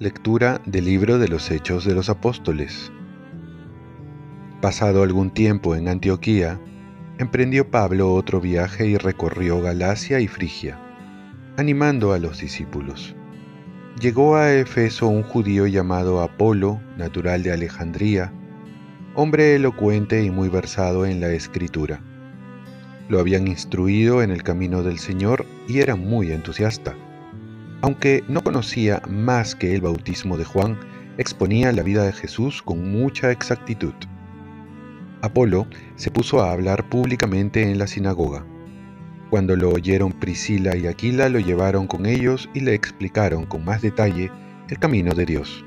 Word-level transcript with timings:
Lectura 0.00 0.62
del 0.64 0.86
libro 0.86 1.18
de 1.18 1.28
los 1.28 1.50
Hechos 1.50 1.84
de 1.84 1.94
los 1.94 2.08
Apóstoles. 2.08 2.90
Pasado 4.62 5.02
algún 5.02 5.30
tiempo 5.30 5.76
en 5.76 5.88
Antioquía, 5.88 6.58
emprendió 7.18 7.70
Pablo 7.70 8.14
otro 8.14 8.40
viaje 8.40 8.86
y 8.86 8.96
recorrió 8.96 9.60
Galacia 9.60 10.20
y 10.20 10.26
Frigia, 10.26 10.80
animando 11.58 12.14
a 12.14 12.18
los 12.18 12.40
discípulos. 12.40 13.14
Llegó 14.00 14.36
a 14.36 14.54
Efeso 14.54 15.06
un 15.06 15.22
judío 15.22 15.66
llamado 15.66 16.22
Apolo, 16.22 16.80
natural 16.96 17.42
de 17.42 17.52
Alejandría, 17.52 18.32
hombre 19.14 19.54
elocuente 19.54 20.22
y 20.22 20.30
muy 20.30 20.48
versado 20.48 21.06
en 21.06 21.20
la 21.20 21.30
escritura. 21.32 22.00
Lo 23.08 23.20
habían 23.20 23.48
instruido 23.48 24.22
en 24.22 24.30
el 24.30 24.42
camino 24.42 24.82
del 24.82 24.98
Señor 24.98 25.46
y 25.68 25.80
era 25.80 25.96
muy 25.96 26.32
entusiasta 26.32 26.94
aunque 27.82 28.24
no 28.28 28.42
conocía 28.42 29.00
más 29.08 29.54
que 29.54 29.74
el 29.74 29.80
bautismo 29.80 30.36
de 30.36 30.44
Juan, 30.44 30.78
exponía 31.18 31.72
la 31.72 31.82
vida 31.82 32.04
de 32.04 32.12
Jesús 32.12 32.62
con 32.62 32.92
mucha 32.92 33.30
exactitud. 33.30 33.94
Apolo 35.22 35.66
se 35.96 36.10
puso 36.10 36.40
a 36.40 36.52
hablar 36.52 36.88
públicamente 36.88 37.62
en 37.62 37.78
la 37.78 37.86
sinagoga. 37.86 38.44
Cuando 39.30 39.54
lo 39.56 39.70
oyeron 39.70 40.12
Priscila 40.12 40.76
y 40.76 40.86
Aquila 40.86 41.28
lo 41.28 41.38
llevaron 41.38 41.86
con 41.86 42.06
ellos 42.06 42.48
y 42.54 42.60
le 42.60 42.74
explicaron 42.74 43.46
con 43.46 43.64
más 43.64 43.80
detalle 43.80 44.30
el 44.68 44.78
camino 44.78 45.14
de 45.14 45.26
Dios. 45.26 45.64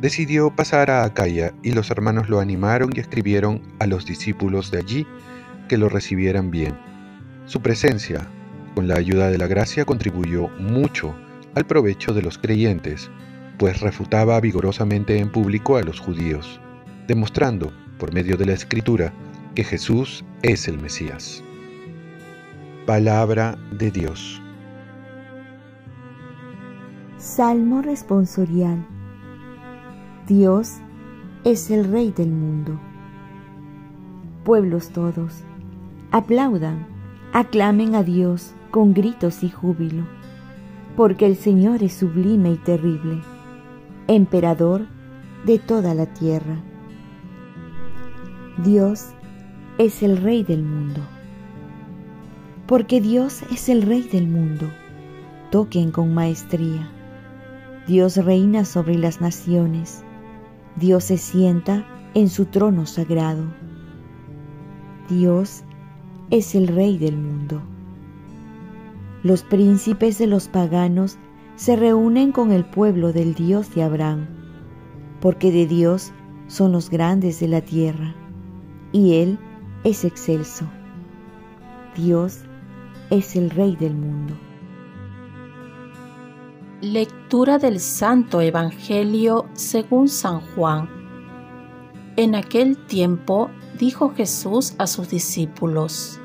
Decidió 0.00 0.48
pasar 0.48 0.90
a 0.90 1.04
Acaya 1.04 1.52
y 1.62 1.72
los 1.72 1.90
hermanos 1.90 2.30
lo 2.30 2.40
animaron 2.40 2.90
y 2.94 3.00
escribieron 3.00 3.60
a 3.80 3.86
los 3.86 4.06
discípulos 4.06 4.70
de 4.70 4.78
allí 4.78 5.06
que 5.68 5.76
lo 5.76 5.90
recibieran 5.90 6.50
bien. 6.50 6.74
Su 7.44 7.60
presencia 7.60 8.26
con 8.74 8.88
la 8.88 8.94
ayuda 8.94 9.28
de 9.28 9.36
la 9.36 9.46
gracia 9.46 9.84
contribuyó 9.84 10.48
mucho 10.58 11.14
al 11.54 11.66
provecho 11.66 12.14
de 12.14 12.22
los 12.22 12.38
creyentes, 12.38 13.10
pues 13.58 13.80
refutaba 13.80 14.40
vigorosamente 14.40 15.18
en 15.18 15.30
público 15.30 15.76
a 15.76 15.82
los 15.82 16.00
judíos, 16.00 16.60
demostrando, 17.06 17.70
por 17.98 18.14
medio 18.14 18.38
de 18.38 18.46
la 18.46 18.52
escritura, 18.52 19.12
que 19.54 19.64
Jesús 19.64 20.24
es 20.42 20.66
el 20.66 20.78
Mesías. 20.78 21.44
Palabra 22.86 23.58
de 23.72 23.90
Dios. 23.90 24.40
Salmo 27.18 27.82
responsorial. 27.82 28.99
Dios 30.30 30.76
es 31.42 31.72
el 31.72 31.90
Rey 31.90 32.12
del 32.12 32.30
mundo. 32.30 32.78
Pueblos 34.44 34.90
todos, 34.90 35.42
aplaudan, 36.12 36.86
aclamen 37.32 37.96
a 37.96 38.04
Dios 38.04 38.54
con 38.70 38.94
gritos 38.94 39.42
y 39.42 39.50
júbilo, 39.50 40.04
porque 40.96 41.26
el 41.26 41.34
Señor 41.34 41.82
es 41.82 41.94
sublime 41.94 42.52
y 42.52 42.58
terrible, 42.58 43.22
emperador 44.06 44.86
de 45.46 45.58
toda 45.58 45.94
la 45.94 46.06
tierra. 46.06 46.62
Dios 48.62 49.08
es 49.78 50.00
el 50.04 50.16
Rey 50.16 50.44
del 50.44 50.62
mundo. 50.62 51.00
Porque 52.68 53.00
Dios 53.00 53.42
es 53.50 53.68
el 53.68 53.82
Rey 53.82 54.02
del 54.02 54.28
mundo, 54.28 54.70
toquen 55.50 55.90
con 55.90 56.14
maestría. 56.14 56.88
Dios 57.88 58.16
reina 58.16 58.64
sobre 58.64 58.96
las 58.96 59.20
naciones, 59.20 60.04
Dios 60.76 61.04
se 61.04 61.18
sienta 61.18 61.86
en 62.14 62.28
su 62.28 62.46
trono 62.46 62.86
sagrado. 62.86 63.44
Dios 65.08 65.64
es 66.30 66.54
el 66.54 66.68
Rey 66.68 66.98
del 66.98 67.16
mundo. 67.16 67.60
Los 69.22 69.42
príncipes 69.42 70.18
de 70.18 70.26
los 70.26 70.48
paganos 70.48 71.18
se 71.56 71.76
reúnen 71.76 72.32
con 72.32 72.52
el 72.52 72.64
pueblo 72.64 73.12
del 73.12 73.34
Dios 73.34 73.74
de 73.74 73.82
Abraham, 73.82 74.26
porque 75.20 75.52
de 75.52 75.66
Dios 75.66 76.12
son 76.46 76.72
los 76.72 76.88
grandes 76.88 77.40
de 77.40 77.48
la 77.48 77.60
tierra, 77.60 78.14
y 78.92 79.14
Él 79.14 79.38
es 79.84 80.04
excelso. 80.04 80.64
Dios 81.96 82.44
es 83.10 83.36
el 83.36 83.50
Rey 83.50 83.76
del 83.76 83.94
mundo. 83.94 84.34
Lectura 86.82 87.58
del 87.58 87.78
Santo 87.78 88.40
Evangelio 88.40 89.44
según 89.52 90.08
San 90.08 90.40
Juan. 90.40 90.88
En 92.16 92.34
aquel 92.34 92.78
tiempo 92.86 93.50
dijo 93.78 94.14
Jesús 94.14 94.72
a 94.78 94.86
sus 94.86 95.10
discípulos, 95.10 96.18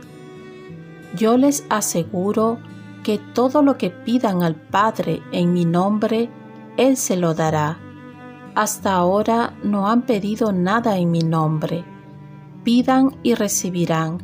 Yo 1.14 1.38
les 1.38 1.66
aseguro 1.70 2.58
que 3.04 3.18
todo 3.34 3.64
lo 3.64 3.78
que 3.78 3.90
pidan 3.90 4.44
al 4.44 4.56
Padre 4.56 5.22
en 5.34 5.52
mi 5.52 5.66
nombre, 5.66 6.30
Él 6.78 6.96
se 6.96 7.18
lo 7.18 7.34
dará. 7.34 7.78
Hasta 8.56 8.94
ahora 8.94 9.58
no 9.62 9.90
han 9.90 10.04
pedido 10.04 10.54
nada 10.54 10.98
en 10.98 11.12
mi 11.12 11.20
nombre. 11.20 11.84
Pidan 12.64 13.18
y 13.24 13.34
recibirán, 13.34 14.20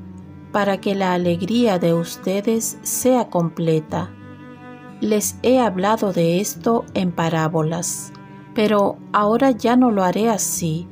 para 0.53 0.79
que 0.79 0.95
la 0.95 1.11
alegría 1.11 1.77
de 1.77 1.93
ustedes 1.93 2.77
sea 2.83 3.29
completa. 3.29 4.11
Les 5.01 5.35
he 5.41 5.59
hablado 5.59 6.13
de 6.13 6.39
esto 6.39 6.85
en 6.93 7.11
parábolas, 7.11 8.13
pero 8.53 8.97
ahora 9.13 9.49
ya 9.49 9.75
no 9.75 9.89
lo 9.89 10.03
haré 10.03 10.29
así, 10.29 10.87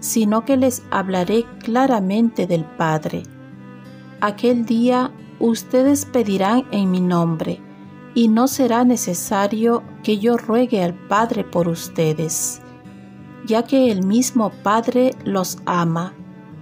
sino 0.00 0.44
que 0.44 0.58
les 0.58 0.82
hablaré 0.90 1.46
claramente 1.60 2.46
del 2.46 2.66
Padre. 2.66 3.22
Aquel 4.20 4.66
día 4.66 5.12
ustedes 5.40 6.04
pedirán 6.04 6.66
en 6.72 6.90
mi 6.90 7.00
nombre, 7.00 7.62
y 8.14 8.28
no 8.28 8.48
será 8.48 8.84
necesario 8.84 9.82
que 10.02 10.18
yo 10.18 10.36
ruegue 10.36 10.82
al 10.82 10.92
Padre 10.92 11.42
por 11.42 11.66
ustedes, 11.66 12.60
ya 13.46 13.62
que 13.62 13.90
el 13.90 14.06
mismo 14.06 14.52
Padre 14.62 15.14
los 15.24 15.56
ama, 15.64 16.12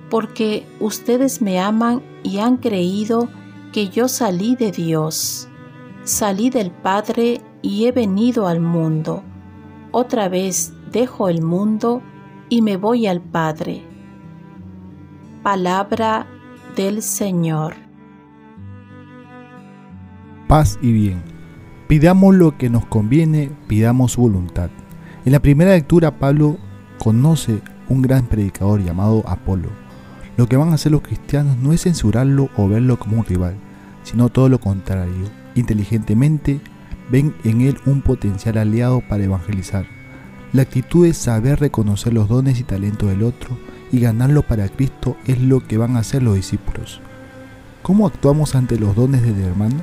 porque 0.09 0.69
ustedes 0.79 1.43
me 1.43 1.59
aman 1.59 2.01
y 2.23 2.39
han 2.39 2.59
creído 2.59 3.29
que 3.73 3.89
yo 3.89 4.07
salí 4.07 4.55
de 4.55 4.71
Dios. 4.71 5.49
Salí 6.05 6.51
del 6.51 6.71
Padre 6.71 7.41
y 7.63 7.87
he 7.87 7.93
venido 7.93 8.49
al 8.49 8.61
mundo. 8.61 9.23
Otra 9.91 10.29
vez 10.29 10.73
dejo 10.91 11.29
el 11.29 11.43
mundo 11.43 12.03
y 12.49 12.63
me 12.63 12.77
voy 12.77 13.07
al 13.07 13.21
Padre. 13.21 13.83
Palabra 15.43 16.27
del 16.77 17.03
Señor 17.03 17.83
paz 20.53 20.79
y 20.83 20.93
bien. 20.93 21.23
Pidamos 21.89 22.35
lo 22.35 22.59
que 22.59 22.69
nos 22.69 22.85
conviene, 22.85 23.51
pidamos 23.69 24.13
su 24.13 24.21
voluntad. 24.21 24.69
En 25.25 25.33
la 25.33 25.41
primera 25.41 25.71
lectura 25.71 26.19
Pablo 26.19 26.59
conoce 26.99 27.63
un 27.89 28.03
gran 28.03 28.27
predicador 28.27 28.83
llamado 28.83 29.25
Apolo. 29.27 29.71
Lo 30.37 30.47
que 30.47 30.59
van 30.59 30.69
a 30.69 30.75
hacer 30.75 30.93
los 30.93 31.01
cristianos 31.01 31.57
no 31.57 31.73
es 31.73 31.85
censurarlo 31.85 32.51
o 32.55 32.69
verlo 32.69 32.99
como 32.99 33.17
un 33.17 33.25
rival, 33.25 33.57
sino 34.03 34.29
todo 34.29 34.51
lo 34.51 34.61
contrario. 34.61 35.25
Inteligentemente 35.55 36.61
ven 37.11 37.35
en 37.45 37.61
él 37.61 37.79
un 37.87 38.03
potencial 38.03 38.59
aliado 38.59 39.03
para 39.09 39.25
evangelizar. 39.25 39.87
La 40.53 40.63
actitud 40.63 41.07
de 41.07 41.15
saber 41.15 41.61
reconocer 41.61 42.13
los 42.13 42.29
dones 42.29 42.61
y 42.61 42.63
talentos 42.63 43.09
del 43.09 43.23
otro 43.23 43.59
y 43.91 44.01
ganarlo 44.01 44.43
para 44.43 44.69
Cristo 44.69 45.17
es 45.27 45.41
lo 45.41 45.61
que 45.61 45.79
van 45.79 45.97
a 45.97 46.01
hacer 46.01 46.23
los 46.23 46.35
discípulos. 46.35 47.01
¿Cómo 47.83 48.07
actuamos 48.07 48.55
ante 48.55 48.79
los 48.79 48.95
dones 48.95 49.23
del 49.23 49.41
hermano? 49.41 49.83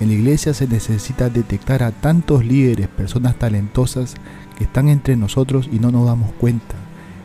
En 0.00 0.08
la 0.08 0.14
iglesia 0.14 0.54
se 0.54 0.66
necesita 0.66 1.28
detectar 1.28 1.82
a 1.82 1.92
tantos 1.92 2.44
líderes, 2.44 2.88
personas 2.88 3.38
talentosas 3.38 4.14
que 4.56 4.64
están 4.64 4.88
entre 4.88 5.16
nosotros 5.16 5.68
y 5.70 5.78
no 5.78 5.90
nos 5.90 6.06
damos 6.06 6.32
cuenta. 6.32 6.74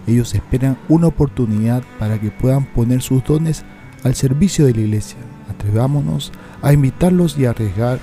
Ellos 0.07 0.35
esperan 0.35 0.77
una 0.89 1.07
oportunidad 1.07 1.83
para 1.97 2.19
que 2.19 2.31
puedan 2.31 2.65
poner 2.65 3.01
sus 3.01 3.23
dones 3.23 3.63
al 4.03 4.15
servicio 4.15 4.65
de 4.65 4.73
la 4.73 4.81
iglesia. 4.81 5.17
Atrevámonos 5.65 6.31
a 6.61 6.73
invitarlos 6.73 7.39
y 7.39 7.45
a 7.45 7.49
arriesgar 7.49 7.97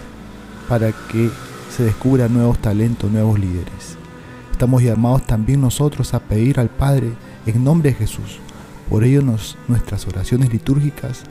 para 0.69 0.91
que 0.91 1.31
se 1.71 1.85
descubran 1.85 2.35
nuevos 2.35 2.59
talentos, 2.59 3.09
nuevos 3.09 3.39
líderes. 3.39 3.97
Estamos 4.51 4.83
llamados 4.83 5.25
también 5.27 5.61
nosotros 5.61 6.13
a 6.13 6.19
pedir 6.19 6.59
al 6.59 6.71
Padre 6.71 7.13
en 7.47 7.63
nombre 7.63 7.91
de 7.91 7.97
Jesús. 7.97 8.41
Por 8.91 9.05
ello 9.05 9.23
nuestras 9.69 10.09
oraciones 10.09 10.53
litúrgicas 10.53 11.23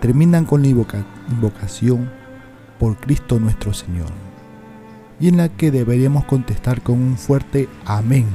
terminan 0.00 0.44
con 0.44 0.62
la 0.62 0.68
invocación 0.68 2.08
por 2.78 2.96
Cristo 2.96 3.40
nuestro 3.40 3.74
Señor, 3.74 4.10
y 5.18 5.26
en 5.26 5.38
la 5.38 5.48
que 5.48 5.72
deberíamos 5.72 6.24
contestar 6.24 6.82
con 6.82 7.00
un 7.00 7.18
fuerte 7.18 7.68
amén, 7.84 8.26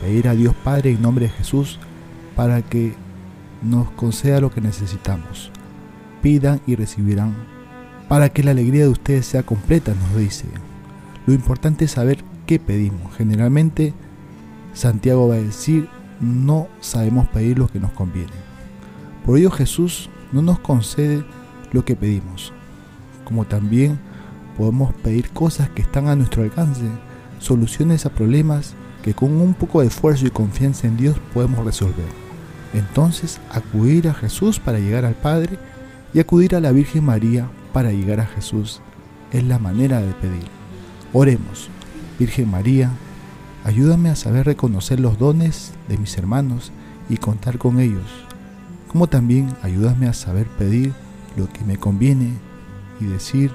pedir 0.00 0.26
a 0.26 0.34
Dios 0.34 0.54
Padre 0.64 0.90
en 0.92 1.02
nombre 1.02 1.26
de 1.26 1.32
Jesús 1.32 1.78
para 2.34 2.62
que 2.62 2.94
nos 3.60 3.90
conceda 3.90 4.40
lo 4.40 4.50
que 4.50 4.62
necesitamos. 4.62 5.52
Pidan 6.22 6.60
y 6.66 6.76
recibirán, 6.76 7.34
para 8.08 8.28
que 8.28 8.42
la 8.42 8.52
alegría 8.52 8.84
de 8.84 8.88
ustedes 8.88 9.26
sea 9.26 9.42
completa, 9.42 9.92
nos 9.94 10.16
dice. 10.16 10.46
Lo 11.26 11.34
importante 11.34 11.84
es 11.84 11.92
saber 11.92 12.24
qué 12.46 12.58
pedimos. 12.58 13.14
Generalmente 13.16 13.92
Santiago 14.72 15.28
va 15.28 15.34
a 15.34 15.38
decir, 15.38 15.88
no 16.20 16.68
sabemos 16.80 17.28
pedir 17.28 17.58
lo 17.58 17.68
que 17.68 17.80
nos 17.80 17.92
conviene. 17.92 18.32
Por 19.26 19.38
ello 19.38 19.50
Jesús 19.50 20.08
no 20.32 20.42
nos 20.42 20.58
concede 20.60 21.24
lo 21.72 21.84
que 21.84 21.96
pedimos, 21.96 22.52
como 23.24 23.44
también 23.44 23.98
podemos 24.56 24.94
pedir 24.94 25.30
cosas 25.30 25.68
que 25.70 25.82
están 25.82 26.08
a 26.08 26.16
nuestro 26.16 26.42
alcance, 26.42 26.84
soluciones 27.38 28.06
a 28.06 28.10
problemas 28.10 28.74
que 29.02 29.14
con 29.14 29.32
un 29.40 29.54
poco 29.54 29.80
de 29.80 29.88
esfuerzo 29.88 30.26
y 30.26 30.30
confianza 30.30 30.86
en 30.86 30.96
Dios 30.96 31.16
podemos 31.34 31.64
resolver. 31.64 32.06
Entonces, 32.74 33.40
acudir 33.50 34.08
a 34.08 34.14
Jesús 34.14 34.58
para 34.60 34.78
llegar 34.78 35.04
al 35.04 35.14
Padre 35.14 35.58
y 36.14 36.20
acudir 36.20 36.54
a 36.54 36.60
la 36.60 36.72
Virgen 36.72 37.04
María 37.04 37.48
para 37.72 37.92
llegar 37.92 38.20
a 38.20 38.26
Jesús 38.26 38.80
es 39.32 39.44
la 39.44 39.58
manera 39.58 40.00
de 40.00 40.12
pedir. 40.12 40.44
Oremos, 41.12 41.68
Virgen 42.18 42.50
María, 42.50 42.90
ayúdame 43.64 44.10
a 44.10 44.16
saber 44.16 44.46
reconocer 44.46 45.00
los 45.00 45.18
dones 45.18 45.72
de 45.88 45.98
mis 45.98 46.16
hermanos 46.18 46.72
y 47.08 47.16
contar 47.16 47.58
con 47.58 47.80
ellos, 47.80 48.06
como 48.88 49.06
también 49.06 49.54
ayúdame 49.62 50.06
a 50.06 50.12
saber 50.12 50.46
pedir 50.46 50.92
lo 51.36 51.48
que 51.48 51.64
me 51.64 51.76
conviene 51.76 52.34
y 53.00 53.06
decir, 53.06 53.52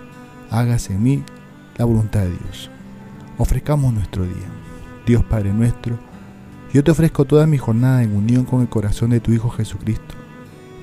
hágase 0.49 0.93
en 0.93 1.03
mí 1.03 1.23
la 1.77 1.85
voluntad 1.85 2.21
de 2.21 2.29
Dios. 2.29 2.69
Ofrezcamos 3.37 3.93
nuestro 3.93 4.23
día. 4.23 4.47
Dios 5.05 5.23
Padre 5.23 5.53
nuestro, 5.53 5.97
yo 6.73 6.83
te 6.83 6.91
ofrezco 6.91 7.23
toda 7.23 7.47
mi 7.47 7.57
jornada 7.57 8.03
en 8.03 8.13
unión 8.13 8.43
con 8.43 8.61
el 8.61 8.67
corazón 8.67 9.11
de 9.11 9.21
tu 9.21 9.31
Hijo 9.31 9.49
Jesucristo, 9.49 10.15